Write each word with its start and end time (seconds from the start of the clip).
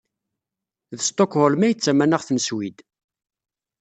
D 0.97 0.99
Stokholm 1.07 1.61
i 1.63 1.71
d 1.73 1.79
tamanaɣt 1.79 2.29
n 2.31 2.37
Swid. 2.47 2.77